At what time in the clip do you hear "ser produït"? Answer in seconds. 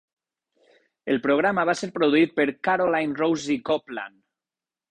1.83-2.35